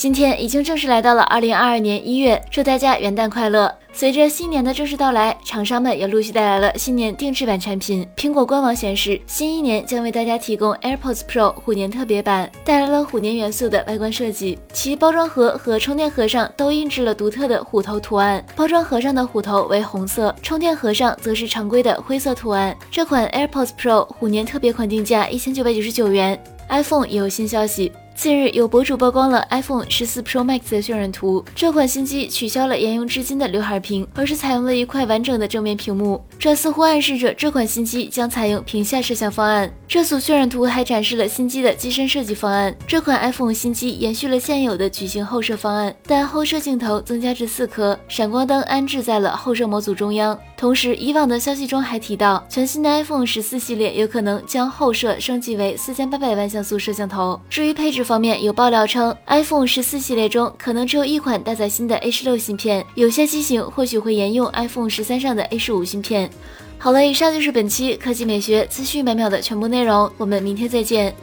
[0.00, 3.70] 今天已经正式来到了二零二二年一月，祝大家元旦快乐！
[3.92, 8.08] 随着新年的正式到来，厂商们也陆续带来了新年定制版产品。
[8.16, 14.58] 苹果官网显示，新一年将为大家提供 AirPods Pro 虎年特别版，带来了虎年元素的外观设计。
[14.72, 22.74] 其包装盒和充电盒上都印制了独特的虎头图案，包装盒上的虎头为红色，充电盒上则是常规的灰色图案。
[22.90, 26.42] 这款 AirPods Pro 虎年特别款定价一千九百九十九元。
[26.70, 27.92] iPhone 也有新消息。
[28.22, 31.42] 近日，有博主曝光了 iPhone 十四 Pro Max 的渲染图。
[31.54, 36.22] 这款新机取消了沿用至今的刘海屏，而是采用了一块完整的正面屏幕。
[36.38, 39.72] 这似乎暗示着这款新机将采用屏下摄像方案。
[39.88, 42.76] 这组渲染图还展示了新机的机身设计方案。
[42.86, 50.38] 这款 iPhone 新机延续了现有的矩形后摄方案，但后摄镜头增加至四颗，闪光灯安置在了后摄模组中央。
[50.58, 57.40] 同时，以往的消息中还提到，全新的 iPhone 十四系列有可能将后摄升级为四千八百万像素摄像头。
[57.48, 66.28] 至于配置方面，有爆料称，iPhone 十四系列中可能只有一款搭载新的 A 十六芯片，有些机型或许会沿用 iPhone 十三上的 A 十五芯片。
[66.76, 71.14] 好了，以上就是本期科技美学资讯每秒的全部内容，我们明天再见。